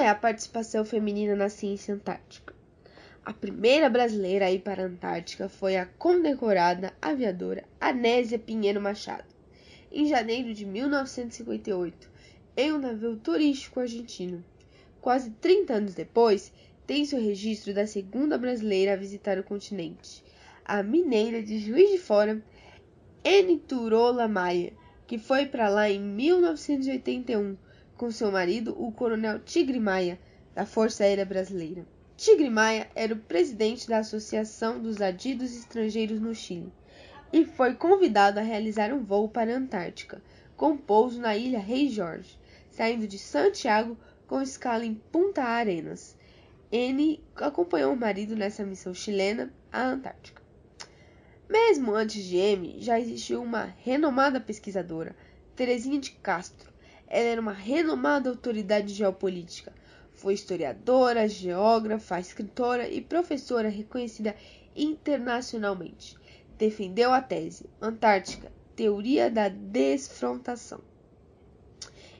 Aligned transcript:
é 0.00 0.08
a 0.08 0.14
participação 0.14 0.84
feminina 0.84 1.36
na 1.36 1.50
ciência 1.50 1.94
antártica? 1.94 2.54
A 3.22 3.34
primeira 3.34 3.90
brasileira 3.90 4.46
a 4.46 4.50
ir 4.50 4.60
para 4.60 4.82
a 4.82 4.86
Antártica 4.86 5.46
foi 5.46 5.76
a 5.76 5.84
condecorada 5.84 6.94
aviadora 7.02 7.64
Anésia 7.78 8.38
Pinheiro 8.38 8.80
Machado, 8.80 9.28
em 9.92 10.06
janeiro 10.06 10.54
de 10.54 10.64
1958, 10.64 12.10
em 12.56 12.72
um 12.72 12.78
navio 12.78 13.16
turístico 13.16 13.78
argentino. 13.78 14.42
Quase 15.02 15.30
30 15.32 15.74
anos 15.74 15.94
depois, 15.94 16.50
tem-se 16.86 17.14
o 17.14 17.20
registro 17.20 17.74
da 17.74 17.86
segunda 17.86 18.38
brasileira 18.38 18.94
a 18.94 18.96
visitar 18.96 19.38
o 19.38 19.44
continente, 19.44 20.24
a 20.64 20.82
mineira 20.82 21.42
de 21.42 21.58
Juiz 21.58 21.90
de 21.90 21.98
Fora, 21.98 22.42
Eniturola 23.22 24.26
Maia, 24.26 24.72
que 25.06 25.18
foi 25.18 25.44
para 25.44 25.68
lá 25.68 25.90
em 25.90 26.00
1981 26.00 27.56
com 28.00 28.10
seu 28.10 28.32
marido, 28.32 28.74
o 28.82 28.90
coronel 28.90 29.40
Tigre 29.40 29.78
Maia, 29.78 30.18
da 30.54 30.64
Força 30.64 31.04
Aérea 31.04 31.26
Brasileira. 31.26 31.84
Tigre 32.16 32.48
Maia 32.48 32.88
era 32.94 33.12
o 33.12 33.18
presidente 33.18 33.86
da 33.86 33.98
Associação 33.98 34.80
dos 34.80 35.02
Adidos 35.02 35.54
Estrangeiros 35.54 36.18
no 36.18 36.34
Chile 36.34 36.72
e 37.30 37.44
foi 37.44 37.74
convidado 37.74 38.40
a 38.40 38.42
realizar 38.42 38.90
um 38.90 39.04
voo 39.04 39.28
para 39.28 39.52
a 39.52 39.56
Antártica, 39.58 40.22
com 40.56 40.78
pouso 40.78 41.20
na 41.20 41.36
ilha 41.36 41.58
Rei 41.58 41.90
Jorge, 41.90 42.38
saindo 42.70 43.06
de 43.06 43.18
Santiago 43.18 43.98
com 44.26 44.40
escala 44.40 44.86
em 44.86 44.94
Punta 44.94 45.42
Arenas. 45.42 46.16
N 46.72 47.22
acompanhou 47.36 47.92
o 47.92 48.00
marido 48.00 48.34
nessa 48.34 48.64
missão 48.64 48.94
chilena 48.94 49.52
à 49.70 49.82
Antártica. 49.82 50.40
Mesmo 51.46 51.92
antes 51.92 52.24
de 52.24 52.38
M, 52.38 52.76
já 52.78 52.98
existiu 52.98 53.42
uma 53.42 53.74
renomada 53.84 54.40
pesquisadora, 54.40 55.14
Terezinha 55.54 56.00
de 56.00 56.12
Castro. 56.12 56.70
Ela 57.10 57.28
era 57.28 57.40
uma 57.40 57.52
renomada 57.52 58.30
autoridade 58.30 58.94
geopolítica, 58.94 59.72
foi 60.12 60.34
historiadora, 60.34 61.26
geógrafa, 61.26 62.20
escritora 62.20 62.88
e 62.88 63.00
professora 63.00 63.68
reconhecida 63.68 64.36
internacionalmente. 64.76 66.16
Defendeu 66.56 67.12
a 67.12 67.20
tese 67.20 67.68
Antártica, 67.82 68.52
Teoria 68.76 69.28
da 69.28 69.48
Desfrontação, 69.48 70.80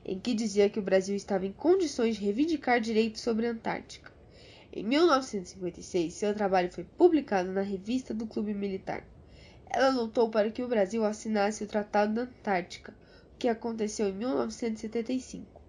em 0.05 0.19
que 0.19 0.34
dizia 0.34 0.69
que 0.69 0.79
o 0.79 0.83
Brasil 0.83 1.14
estava 1.14 1.47
em 1.47 1.53
condições 1.53 2.17
de 2.17 2.25
reivindicar 2.25 2.81
direitos 2.81 3.20
sobre 3.20 3.47
a 3.47 3.51
Antártica. 3.51 4.11
Em 4.73 4.83
1956, 4.83 6.12
seu 6.12 6.34
trabalho 6.34 6.73
foi 6.73 6.84
publicado 6.84 7.53
na 7.53 7.62
Revista 7.62 8.12
do 8.12 8.27
Clube 8.27 8.55
Militar. 8.55 9.05
Ela 9.69 9.91
lutou 9.91 10.31
para 10.31 10.51
que 10.51 10.62
o 10.62 10.69
Brasil 10.69 11.05
assinasse 11.05 11.62
o 11.62 11.67
Tratado 11.67 12.14
da 12.14 12.23
Antártica, 12.23 12.95
que 13.41 13.48
aconteceu 13.48 14.06
em 14.06 14.12
1975. 14.12 15.62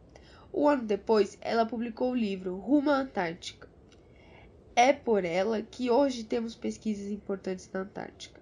Um 0.53 0.67
ano 0.67 0.83
depois, 0.83 1.37
ela 1.39 1.65
publicou 1.65 2.11
o 2.11 2.15
livro 2.15 2.57
Rumo 2.57 2.89
à 2.89 2.97
Antártica. 2.97 3.69
É 4.75 4.91
por 4.91 5.23
ela 5.23 5.61
que 5.61 5.89
hoje 5.89 6.25
temos 6.25 6.53
pesquisas 6.53 7.09
importantes 7.09 7.69
na 7.71 7.79
Antártica. 7.79 8.41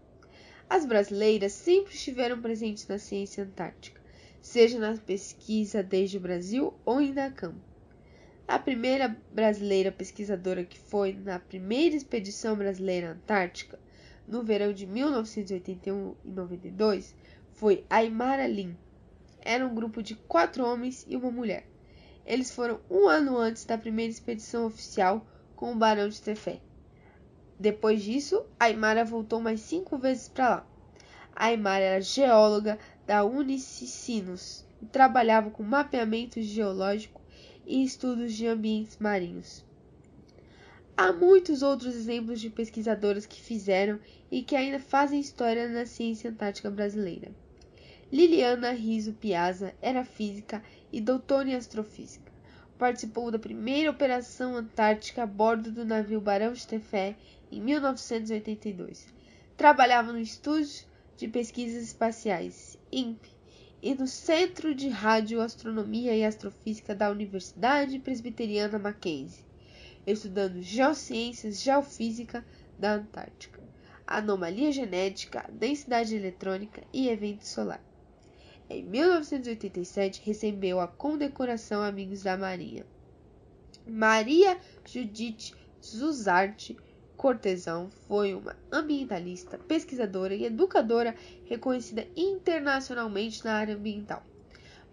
As 0.67 0.83
brasileiras 0.83 1.53
sempre 1.53 1.93
estiveram 1.93 2.41
presentes 2.41 2.87
na 2.87 2.97
ciência 2.97 3.43
antártica, 3.43 4.01
seja 4.41 4.79
na 4.79 4.97
pesquisa 4.97 5.83
desde 5.83 6.17
o 6.17 6.21
Brasil 6.21 6.73
ou 6.83 6.99
em 6.99 7.13
campo. 7.31 7.61
A 8.47 8.57
primeira 8.57 9.15
brasileira 9.31 9.91
pesquisadora 9.91 10.63
que 10.63 10.79
foi 10.79 11.13
na 11.13 11.37
primeira 11.37 11.95
expedição 11.95 12.55
brasileira 12.55 13.11
antártica, 13.11 13.79
no 14.27 14.43
verão 14.43 14.73
de 14.73 14.87
1981 14.87 16.15
e 16.25 16.31
92, 16.31 17.15
foi 17.53 17.85
Aymara 17.89 18.47
Lin. 18.47 18.75
Era 19.51 19.65
um 19.65 19.73
grupo 19.73 20.03
de 20.03 20.13
quatro 20.13 20.63
homens 20.63 21.07
e 21.09 21.15
uma 21.15 21.31
mulher. 21.31 21.65
Eles 22.23 22.51
foram 22.51 22.79
um 22.87 23.07
ano 23.07 23.35
antes 23.35 23.65
da 23.65 23.79
primeira 23.79 24.11
expedição 24.11 24.67
oficial 24.67 25.25
com 25.55 25.71
o 25.71 25.75
Barão 25.75 26.07
de 26.07 26.21
Tefé. 26.21 26.59
Depois 27.59 28.03
disso, 28.03 28.45
Aymara 28.59 29.03
voltou 29.03 29.41
mais 29.41 29.61
cinco 29.61 29.97
vezes 29.97 30.29
para 30.29 30.49
lá. 30.49 30.67
Aymara 31.35 31.83
era 31.83 31.99
geóloga 31.99 32.77
da 33.07 33.23
Unicinos 33.23 34.67
e 34.79 34.85
trabalhava 34.85 35.49
com 35.49 35.63
mapeamento 35.63 36.39
geológico 36.39 37.19
e 37.65 37.83
estudos 37.83 38.35
de 38.35 38.45
ambientes 38.45 38.99
marinhos. 38.99 39.65
Há 40.95 41.11
muitos 41.11 41.63
outros 41.63 41.95
exemplos 41.95 42.39
de 42.39 42.51
pesquisadoras 42.51 43.25
que 43.25 43.41
fizeram 43.41 43.99
e 44.29 44.43
que 44.43 44.55
ainda 44.55 44.79
fazem 44.79 45.19
história 45.19 45.67
na 45.67 45.87
ciência 45.87 46.29
antártica 46.29 46.69
brasileira. 46.69 47.31
Liliana 48.11 48.71
Riso 48.71 49.13
Piazza 49.13 49.71
era 49.79 50.03
física 50.03 50.63
e 50.91 50.99
doutora 50.99 51.47
em 51.47 51.53
astrofísica. 51.53 52.31
Participou 52.75 53.29
da 53.29 53.37
primeira 53.37 53.91
operação 53.91 54.55
antártica 54.55 55.21
a 55.21 55.27
bordo 55.27 55.71
do 55.71 55.85
navio 55.85 56.19
Barão 56.19 56.51
de 56.51 56.65
Tefé 56.65 57.15
em 57.51 57.61
1982. 57.61 59.13
Trabalhava 59.55 60.11
no 60.11 60.17
Estúdio 60.17 60.87
de 61.17 61.27
Pesquisas 61.27 61.83
Espaciais, 61.83 62.79
INPE, 62.91 63.29
e 63.79 63.93
no 63.93 64.07
Centro 64.07 64.73
de 64.73 64.89
Radioastronomia 64.89 66.15
e 66.15 66.25
Astrofísica 66.25 66.95
da 66.95 67.11
Universidade 67.11 67.99
Presbiteriana 67.99 68.79
Mackenzie, 68.79 69.45
estudando 70.07 70.63
geociências 70.63 71.61
geofísica 71.61 72.43
da 72.79 72.93
Antártica, 72.93 73.61
anomalia 74.07 74.71
genética, 74.71 75.47
densidade 75.53 76.15
eletrônica 76.15 76.81
e 76.91 77.07
evento 77.07 77.45
solar. 77.45 77.87
Em 78.69 78.83
1987, 78.83 80.21
recebeu 80.23 80.79
a 80.79 80.87
condecoração 80.87 81.81
Amigos 81.81 82.21
da 82.21 82.37
Marinha. 82.37 82.85
Maria 83.87 84.59
Judite 84.85 85.55
Zuzarte 85.83 86.77
Cortesão 87.17 87.89
foi 88.07 88.35
uma 88.35 88.55
ambientalista, 88.71 89.57
pesquisadora 89.57 90.35
e 90.35 90.45
educadora 90.45 91.15
reconhecida 91.45 92.07
internacionalmente 92.15 93.43
na 93.43 93.55
área 93.55 93.75
ambiental. 93.75 94.23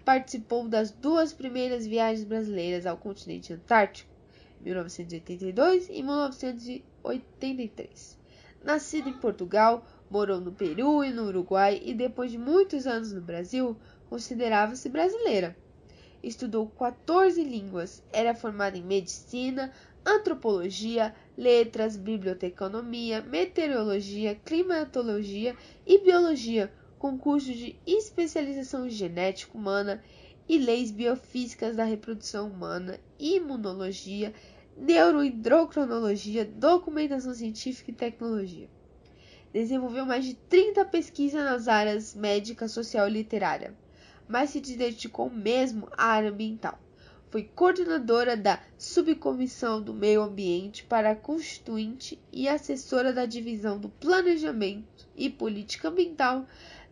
Participou 0.06 0.66
das 0.66 0.90
duas 0.90 1.34
primeiras 1.34 1.86
viagens 1.86 2.24
brasileiras 2.24 2.86
ao 2.86 2.96
continente 2.96 3.52
antártico, 3.52 4.10
1982 4.62 5.90
e 5.90 6.02
1983. 6.02 8.16
Nascida 8.64 9.08
em 9.08 9.18
Portugal, 9.18 9.86
Morou 10.08 10.40
no 10.40 10.52
Peru 10.52 11.02
e 11.02 11.10
no 11.10 11.24
Uruguai 11.24 11.80
e 11.84 11.92
depois 11.92 12.30
de 12.30 12.38
muitos 12.38 12.86
anos 12.86 13.12
no 13.12 13.20
Brasil, 13.20 13.76
considerava-se 14.08 14.88
brasileira. 14.88 15.56
Estudou 16.22 16.68
14 16.68 17.42
línguas, 17.42 18.02
era 18.12 18.34
formada 18.34 18.78
em 18.78 18.84
medicina, 18.84 19.72
antropologia, 20.04 21.12
letras, 21.36 21.96
biblioteconomia, 21.96 23.20
meteorologia, 23.20 24.36
climatologia 24.36 25.56
e 25.84 25.98
biologia, 25.98 26.72
com 26.98 27.18
curso 27.18 27.52
de 27.52 27.76
especialização 27.84 28.86
em 28.86 28.90
genética 28.90 29.58
humana 29.58 30.02
e 30.48 30.56
leis 30.56 30.92
biofísicas 30.92 31.74
da 31.74 31.82
reprodução 31.82 32.48
humana, 32.48 33.00
imunologia, 33.18 34.32
neurohidrocronologia, 34.76 36.44
documentação 36.44 37.34
científica 37.34 37.90
e 37.90 37.94
tecnologia. 37.94 38.68
Desenvolveu 39.56 40.04
mais 40.04 40.22
de 40.22 40.34
30 40.34 40.84
pesquisas 40.84 41.42
nas 41.42 41.66
áreas 41.66 42.14
médica, 42.14 42.68
social 42.68 43.08
e 43.08 43.12
literária, 43.12 43.74
mas 44.28 44.50
se 44.50 44.60
dedicou 44.60 45.30
mesmo 45.30 45.88
à 45.96 46.08
área 46.08 46.28
ambiental. 46.28 46.78
Foi 47.30 47.42
coordenadora 47.42 48.36
da 48.36 48.62
Subcomissão 48.76 49.80
do 49.80 49.94
Meio 49.94 50.20
Ambiente 50.20 50.84
para 50.84 51.12
a 51.12 51.16
Constituinte 51.16 52.20
e 52.30 52.46
assessora 52.46 53.14
da 53.14 53.24
Divisão 53.24 53.78
do 53.78 53.88
Planejamento 53.88 55.08
e 55.16 55.30
Política 55.30 55.88
Ambiental 55.88 56.44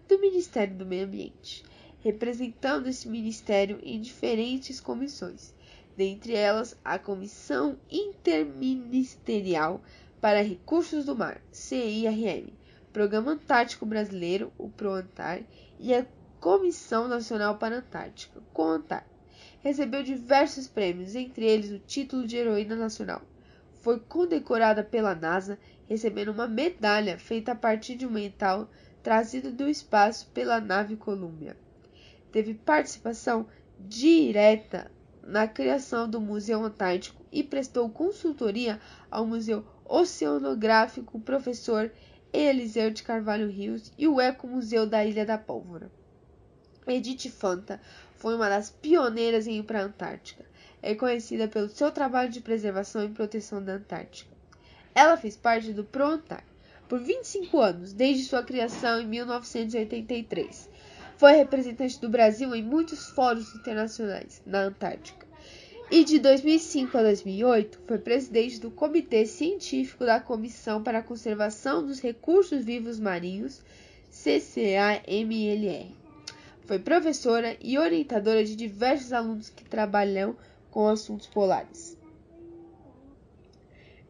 do 0.08 0.18
Ministério 0.18 0.74
do 0.74 0.86
Meio 0.86 1.04
Ambiente, 1.04 1.62
representando 2.00 2.86
esse 2.86 3.06
ministério 3.10 3.78
em 3.82 4.00
diferentes 4.00 4.80
comissões, 4.80 5.52
dentre 5.94 6.32
elas 6.32 6.74
a 6.82 6.98
Comissão 6.98 7.78
Interministerial 7.90 9.82
para 10.24 10.40
Recursos 10.40 11.04
do 11.04 11.14
Mar, 11.14 11.38
CIRM, 11.52 12.50
Programa 12.94 13.32
Antártico 13.32 13.84
Brasileiro, 13.84 14.50
o 14.56 14.70
PROANTAR, 14.70 15.42
e 15.78 15.92
a 15.94 16.06
Comissão 16.40 17.06
Nacional 17.06 17.58
para 17.58 17.74
a 17.74 17.78
Antártica, 17.80 18.40
CONANTAR. 18.54 19.06
Recebeu 19.60 20.02
diversos 20.02 20.66
prêmios, 20.66 21.14
entre 21.14 21.44
eles 21.44 21.70
o 21.72 21.78
título 21.78 22.26
de 22.26 22.38
Heroína 22.38 22.74
Nacional. 22.74 23.20
Foi 23.82 24.00
condecorada 24.00 24.82
pela 24.82 25.14
NASA, 25.14 25.58
recebendo 25.86 26.30
uma 26.30 26.48
medalha 26.48 27.18
feita 27.18 27.52
a 27.52 27.54
partir 27.54 27.94
de 27.94 28.06
um 28.06 28.10
metal 28.10 28.70
trazido 29.02 29.52
do 29.52 29.68
espaço 29.68 30.30
pela 30.32 30.58
nave 30.58 30.96
Columbia. 30.96 31.54
Teve 32.32 32.54
participação 32.54 33.46
direta 33.78 34.90
na 35.26 35.48
criação 35.48 36.08
do 36.08 36.20
Museu 36.20 36.62
Antártico 36.62 37.24
e 37.32 37.42
prestou 37.42 37.88
consultoria 37.88 38.80
ao 39.10 39.26
Museu 39.26 39.64
Oceanográfico 39.84 41.18
Professor 41.20 41.90
Eliseu 42.32 42.90
de 42.90 43.02
Carvalho 43.02 43.48
Rios 43.48 43.92
e 43.96 44.08
o 44.08 44.20
Ecomuseu 44.20 44.86
da 44.86 45.04
Ilha 45.04 45.24
da 45.24 45.38
Pólvora. 45.38 45.90
Edith 46.86 47.30
Fanta 47.30 47.80
foi 48.16 48.34
uma 48.34 48.48
das 48.48 48.70
pioneiras 48.70 49.46
em 49.46 49.58
ir 49.58 49.62
para 49.62 49.80
a 49.80 49.84
Antártica. 49.84 50.44
é 50.82 50.94
conhecida 50.94 51.48
pelo 51.48 51.68
seu 51.68 51.90
trabalho 51.90 52.30
de 52.30 52.42
preservação 52.42 53.04
e 53.04 53.08
proteção 53.08 53.62
da 53.62 53.74
Antártica. 53.74 54.34
Ela 54.94 55.16
fez 55.16 55.36
parte 55.36 55.72
do 55.72 55.82
PROANTAR 55.82 56.44
por 56.88 57.00
25 57.00 57.58
anos, 57.58 57.92
desde 57.92 58.24
sua 58.24 58.42
criação 58.42 59.00
em 59.00 59.06
1983. 59.06 60.68
Foi 61.16 61.32
representante 61.32 62.00
do 62.00 62.08
Brasil 62.08 62.54
em 62.54 62.62
muitos 62.62 63.08
fóruns 63.10 63.54
internacionais 63.54 64.42
na 64.44 64.62
Antártica. 64.62 65.24
E 65.90 66.02
de 66.02 66.18
2005 66.18 66.96
a 66.96 67.02
2008 67.02 67.80
foi 67.86 67.98
presidente 67.98 68.58
do 68.58 68.70
Comitê 68.70 69.26
Científico 69.26 70.04
da 70.04 70.18
Comissão 70.18 70.82
para 70.82 70.98
a 70.98 71.02
Conservação 71.02 71.86
dos 71.86 72.00
Recursos 72.00 72.64
Vivos 72.64 72.98
Marinhos, 72.98 73.62
CCAMLR. 74.10 75.86
Foi 76.66 76.78
professora 76.78 77.56
e 77.60 77.78
orientadora 77.78 78.44
de 78.44 78.56
diversos 78.56 79.12
alunos 79.12 79.50
que 79.50 79.64
trabalham 79.64 80.34
com 80.70 80.88
assuntos 80.88 81.26
polares. 81.26 81.96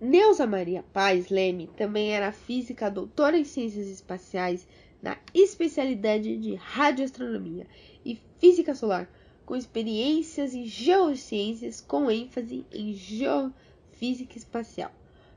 Neuza 0.00 0.46
Maria 0.46 0.84
Paz 0.92 1.28
Leme 1.28 1.68
também 1.76 2.14
era 2.14 2.30
física 2.30 2.90
doutora 2.90 3.36
em 3.36 3.44
ciências 3.44 3.88
espaciais 3.88 4.66
na 5.04 5.18
especialidade 5.34 6.34
de 6.38 6.54
radioastronomia 6.54 7.66
e 8.02 8.18
física 8.38 8.74
solar, 8.74 9.06
com 9.44 9.54
experiências 9.54 10.54
em 10.54 10.64
geociências 10.64 11.78
com 11.78 12.10
ênfase 12.10 12.64
em 12.72 12.94
geofísica 12.94 14.38
espacial. 14.38 14.90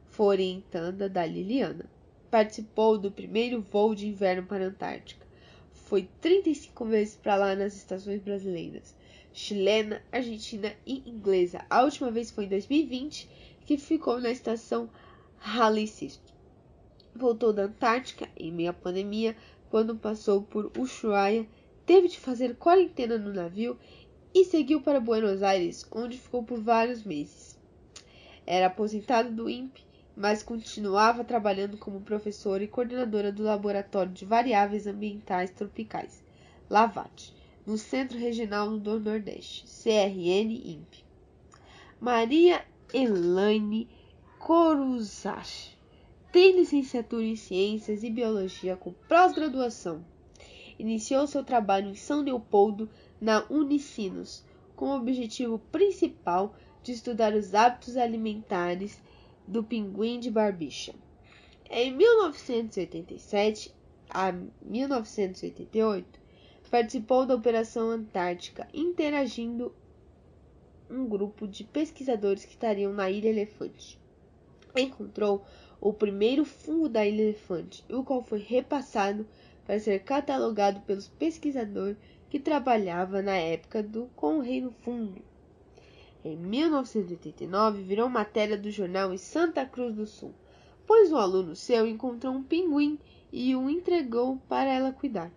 Foi 0.10 0.28
orientanda 0.28 1.10
da 1.10 1.25
Liliana. 1.25 1.86
Participou 2.31 2.98
do 2.98 3.12
primeiro 3.12 3.62
voo 3.62 3.94
de 3.94 4.08
inverno 4.08 4.48
para 4.48 4.64
a 4.64 4.68
Antártica. 4.69 5.28
Foi 5.74 6.08
35 6.22 6.86
vezes 6.86 7.16
para 7.18 7.36
lá 7.36 7.54
nas 7.54 7.75
estações 7.75 8.22
brasileiras, 8.22 8.96
chilena, 9.34 10.02
argentina 10.13 10.74
e 10.86 11.04
inglesa. 11.06 11.66
A 11.70 11.84
última 11.84 12.10
vez 12.10 12.31
foi 12.31 12.46
em 12.46 12.50
2020, 12.50 13.30
que 13.66 13.78
ficou 13.78 14.22
na 14.22 14.31
estação 14.31 14.90
Halley 15.40 15.92
Voltou 17.13 17.52
da 17.52 17.63
Antártica 17.63 18.30
em 18.38 18.52
meio 18.52 18.70
à 18.70 18.74
pandemia 18.74 19.36
quando 19.69 19.96
passou 19.96 20.42
por 20.42 20.72
Ushuaia, 20.78 21.48
teve 21.86 22.08
de 22.08 22.19
fazer 22.19 22.56
quarentena 22.56 23.18
no 23.18 23.34
navio 23.34 23.78
e 24.34 24.44
seguiu 24.46 24.81
para 24.81 25.00
Buenos 25.00 25.42
Aires, 25.42 25.86
onde 25.92 26.18
ficou 26.18 26.44
por 26.44 26.62
vários 26.62 27.04
meses. 27.04 27.58
Era 28.46 28.68
aposentado 28.68 29.31
do 29.31 29.50
INPE, 29.50 29.86
mas 30.16 30.42
continuava 30.42 31.24
trabalhando 31.24 31.78
como 31.78 32.02
professora 32.02 32.64
e 32.64 32.68
coordenadora 32.68 33.31
do 33.31 33.44
Laboratório 33.44 34.12
de 34.12 34.25
Variáveis 34.25 34.88
Ambientais 34.88 35.52
Tropicais, 35.52 36.24
LAVAT, 36.70 37.34
no 37.66 37.78
Centro 37.78 38.18
Regional 38.18 38.78
do 38.78 39.00
Nordeste, 39.00 39.66
CRN-INPE. 39.66 41.06
Maria 42.00 42.66
Elaine 42.94 43.90
Coruzach 44.40 45.76
tem 46.31 46.56
licenciatura 46.56 47.24
em 47.24 47.35
Ciências 47.35 48.03
e 48.03 48.09
Biologia 48.09 48.75
com 48.75 48.94
pós-graduação. 49.07 50.03
Iniciou 50.77 51.25
seu 51.25 51.44
trabalho 51.44 51.89
em 51.89 51.95
São 51.95 52.21
Leopoldo, 52.21 52.89
na 53.19 53.45
Unicinos, 53.50 54.44
com 54.75 54.89
o 54.89 54.97
objetivo 54.97 55.57
principal 55.71 56.56
de 56.83 56.91
estudar 56.91 57.33
os 57.33 57.56
hábitos 57.56 57.97
alimentares 57.97 59.01
do 59.47 59.63
pinguim 59.63 60.19
de 60.19 60.29
barbicha. 60.29 60.94
Em 61.69 61.91
1987 61.91 63.74
a 64.09 64.31
1988, 64.62 66.19
participou 66.69 67.25
da 67.25 67.35
Operação 67.35 67.89
Antártica, 67.89 68.68
interagindo 68.74 69.74
um 70.89 71.07
grupo 71.07 71.47
de 71.47 71.63
pesquisadores 71.63 72.45
que 72.45 72.51
estariam 72.51 72.94
na 72.94 73.09
Ilha 73.09 73.29
Elefante. 73.29 74.00
Encontrou 74.75 75.44
o 75.79 75.94
primeiro 75.94 76.44
fungo 76.44 76.89
da 76.89 77.06
ilha 77.06 77.21
elefante, 77.21 77.83
o 77.89 78.03
qual 78.03 78.24
foi 78.24 78.39
repassado 78.39 79.27
para 79.65 79.79
ser 79.79 80.00
catalogado 80.00 80.81
pelos 80.81 81.07
pesquisadores 81.07 81.97
que 82.29 82.39
trabalhava 82.39 83.21
na 83.21 83.35
época 83.35 83.83
do 83.83 84.09
com 84.15 84.38
o 84.38 84.41
reino 84.41 84.71
fungo. 84.71 85.21
Em 86.25 86.35
1989, 86.35 87.83
virou 87.83 88.09
matéria 88.09 88.57
do 88.57 88.71
jornal 88.71 89.13
em 89.13 89.18
Santa 89.18 89.65
Cruz 89.65 89.95
do 89.95 90.06
Sul, 90.06 90.33
pois 90.85 91.12
um 91.12 91.18
aluno 91.18 91.56
seu 91.56 91.88
encontrou 91.88 92.33
um 92.33 92.44
pinguim 92.44 92.97
e 93.31 93.56
o 93.56 93.69
entregou 93.69 94.38
para 94.50 94.69
ela 94.69 94.91
cuidar. 94.91 95.31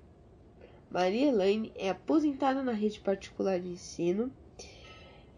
Maria 0.91 1.29
Elaine 1.29 1.73
é 1.77 1.91
aposentada 1.91 2.63
na 2.63 2.73
rede 2.73 2.99
particular 2.99 3.61
de 3.61 3.69
ensino 3.69 4.33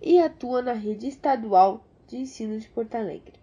e 0.01 0.19
atua 0.19 0.63
na 0.63 0.73
rede 0.73 1.09
estadual 1.09 1.85
de 2.07 2.17
ensino 2.17 2.59
de 2.59 2.69
Porto 2.69 2.95
Alegre. 2.95 3.42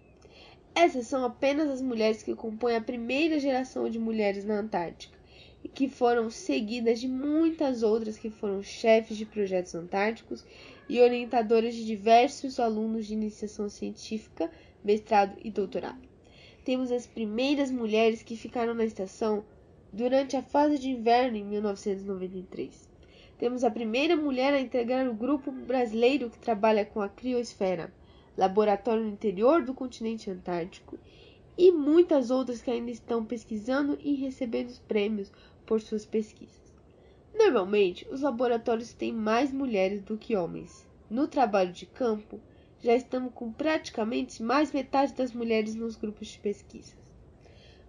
Essas 0.82 1.08
são 1.08 1.26
apenas 1.26 1.68
as 1.68 1.82
mulheres 1.82 2.24
que 2.24 2.34
compõem 2.34 2.78
a 2.78 2.82
primeira 2.82 3.38
geração 3.38 3.90
de 3.90 4.00
mulheres 4.00 4.46
na 4.46 4.62
Antártica, 4.62 5.20
e 5.62 5.68
que 5.68 5.90
foram 5.90 6.30
seguidas 6.30 7.02
de 7.02 7.08
muitas 7.10 7.84
outras 7.84 8.18
que 8.18 8.30
foram 8.30 8.64
chefes 8.64 9.18
de 9.18 9.26
projetos 9.26 9.76
antárticos 9.76 10.46
e 10.88 11.02
orientadoras 11.02 11.76
de 11.76 11.86
diversos 11.86 12.62
alunos 12.62 13.08
de 13.08 13.14
iniciação 13.14 13.68
científica, 13.68 14.50
mestrado 14.82 15.36
e 15.44 15.52
doutorado. 15.52 16.08
Temos 16.64 16.94
as 16.94 17.06
primeiras 17.06 17.70
mulheres 17.70 18.24
que 18.24 18.38
ficaram 18.38 18.74
na 18.74 18.86
estação 18.86 19.44
durante 19.92 20.38
a 20.38 20.42
fase 20.42 20.80
de 20.80 20.88
inverno 20.88 21.36
em 21.36 21.44
1993. 21.44 22.88
Temos 23.38 23.66
a 23.66 23.70
primeira 23.70 24.16
mulher 24.16 24.54
a 24.54 24.62
integrar 24.62 25.10
o 25.10 25.14
grupo 25.14 25.52
brasileiro 25.52 26.30
que 26.30 26.40
trabalha 26.40 26.86
com 26.86 27.02
a 27.02 27.10
criosfera 27.10 27.92
laboratório 28.38 29.04
no 29.04 29.10
interior 29.10 29.64
do 29.64 29.74
continente 29.74 30.30
antártico, 30.30 30.98
e 31.58 31.72
muitas 31.72 32.32
outras 32.32 32.62
que 32.62 32.72
ainda 32.72 32.90
estão 32.90 33.26
pesquisando 33.26 33.98
e 34.02 34.14
recebendo 34.16 34.80
prêmios 34.88 35.32
por 35.66 35.82
suas 35.82 36.06
pesquisas. 36.06 36.74
Normalmente, 37.36 38.08
os 38.10 38.22
laboratórios 38.22 38.94
têm 38.94 39.12
mais 39.12 39.52
mulheres 39.52 40.02
do 40.02 40.18
que 40.18 40.36
homens. 40.36 40.88
No 41.10 41.28
trabalho 41.28 41.72
de 41.72 41.86
campo, 41.86 42.40
já 42.80 42.96
estamos 42.96 43.34
com 43.34 43.52
praticamente 43.52 44.42
mais 44.42 44.72
metade 44.72 45.14
das 45.14 45.34
mulheres 45.34 45.76
nos 45.76 45.96
grupos 45.96 46.30
de 46.30 46.40
pesquisas. 46.40 46.98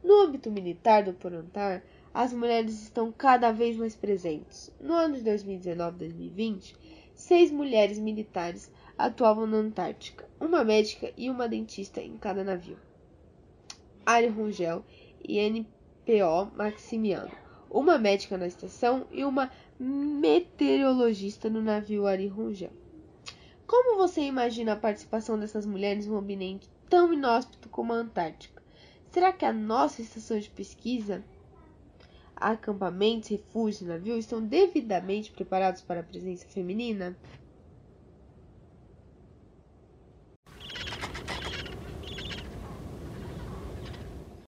No 0.02 0.22
âmbito 0.22 0.50
militar 0.50 1.04
do 1.04 1.12
Porantar, 1.12 1.82
as 2.12 2.32
mulheres 2.32 2.82
estão 2.82 3.12
cada 3.12 3.52
vez 3.52 3.76
mais 3.76 3.94
presentes. 3.94 4.72
No 4.80 4.94
ano 4.94 5.16
de 5.16 5.22
2019-2020, 5.22 6.74
seis 7.14 7.50
mulheres 7.50 7.98
militares 7.98 8.72
atuavam 9.04 9.46
na 9.46 9.56
Antártica, 9.56 10.28
uma 10.38 10.62
médica 10.62 11.12
e 11.16 11.30
uma 11.30 11.48
dentista 11.48 12.00
em 12.00 12.16
cada 12.18 12.44
navio. 12.44 12.78
Ari 14.04 14.28
Rongel 14.28 14.84
e 15.26 15.38
NPO 15.40 16.52
Maximiano, 16.56 17.30
uma 17.70 17.98
médica 17.98 18.36
na 18.36 18.46
estação 18.46 19.06
e 19.10 19.24
uma 19.24 19.50
meteorologista 19.78 21.48
no 21.48 21.62
navio 21.62 22.06
Ari 22.06 22.26
Rongel. 22.26 22.70
Como 23.66 23.96
você 23.96 24.22
imagina 24.22 24.72
a 24.72 24.76
participação 24.76 25.38
dessas 25.38 25.64
mulheres 25.64 26.06
em 26.06 26.10
um 26.10 26.18
ambiente 26.18 26.68
tão 26.88 27.12
inóspito 27.12 27.68
como 27.68 27.92
a 27.92 27.96
Antártica? 27.96 28.60
Será 29.10 29.32
que 29.32 29.44
a 29.44 29.52
nossa 29.52 30.02
estação 30.02 30.38
de 30.38 30.50
pesquisa, 30.50 31.24
acampamentos, 32.36 33.28
refúgios 33.28 33.82
e 33.82 33.84
navios 33.84 34.18
estão 34.20 34.42
devidamente 34.42 35.30
preparados 35.30 35.82
para 35.82 36.00
a 36.00 36.04
presença 36.04 36.46
feminina? 36.46 37.16